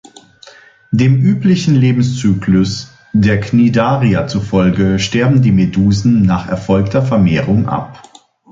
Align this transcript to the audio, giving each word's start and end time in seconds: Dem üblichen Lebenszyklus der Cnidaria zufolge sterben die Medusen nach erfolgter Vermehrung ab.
Dem 0.89 1.21
üblichen 1.21 1.75
Lebenszyklus 1.75 2.91
der 3.13 3.39
Cnidaria 3.43 4.25
zufolge 4.27 4.97
sterben 4.97 5.43
die 5.43 5.51
Medusen 5.51 6.23
nach 6.23 6.47
erfolgter 6.49 7.03
Vermehrung 7.03 7.69
ab. 7.69 8.01